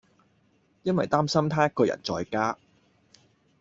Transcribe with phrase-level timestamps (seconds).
[0.81, 2.57] 因為擔心她一個人在家